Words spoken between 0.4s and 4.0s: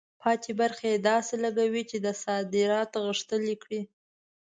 برخه یې داسې لګوي چې صادرات غښتلي کړي.